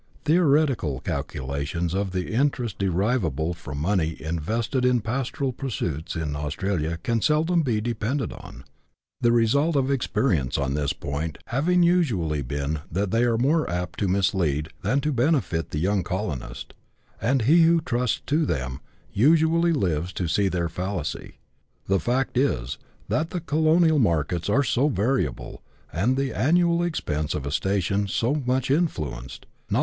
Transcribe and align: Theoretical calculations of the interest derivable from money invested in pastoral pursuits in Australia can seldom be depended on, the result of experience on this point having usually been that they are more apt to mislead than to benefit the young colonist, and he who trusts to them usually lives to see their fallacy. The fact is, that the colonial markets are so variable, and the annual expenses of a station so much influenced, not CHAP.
Theoretical 0.25 0.99
calculations 1.01 1.93
of 1.93 2.09
the 2.09 2.33
interest 2.33 2.79
derivable 2.79 3.53
from 3.53 3.77
money 3.77 4.17
invested 4.19 4.83
in 4.83 5.01
pastoral 5.01 5.53
pursuits 5.53 6.15
in 6.15 6.35
Australia 6.35 6.97
can 7.03 7.21
seldom 7.21 7.61
be 7.61 7.79
depended 7.81 8.33
on, 8.33 8.63
the 9.19 9.31
result 9.31 9.75
of 9.75 9.91
experience 9.91 10.57
on 10.57 10.73
this 10.73 10.91
point 10.91 11.37
having 11.49 11.83
usually 11.83 12.41
been 12.41 12.79
that 12.91 13.11
they 13.11 13.21
are 13.25 13.37
more 13.37 13.69
apt 13.69 13.99
to 13.99 14.07
mislead 14.07 14.69
than 14.81 15.01
to 15.01 15.11
benefit 15.13 15.69
the 15.69 15.77
young 15.77 16.01
colonist, 16.01 16.73
and 17.21 17.43
he 17.43 17.61
who 17.61 17.79
trusts 17.79 18.21
to 18.25 18.43
them 18.43 18.79
usually 19.13 19.71
lives 19.71 20.11
to 20.13 20.27
see 20.27 20.47
their 20.47 20.67
fallacy. 20.67 21.37
The 21.85 21.99
fact 21.99 22.39
is, 22.39 22.79
that 23.07 23.29
the 23.29 23.39
colonial 23.39 23.99
markets 23.99 24.49
are 24.49 24.63
so 24.63 24.87
variable, 24.89 25.61
and 25.93 26.17
the 26.17 26.33
annual 26.33 26.81
expenses 26.81 27.35
of 27.35 27.45
a 27.45 27.51
station 27.51 28.07
so 28.07 28.41
much 28.47 28.71
influenced, 28.71 29.45
not 29.69 29.75
CHAP. 29.75 29.79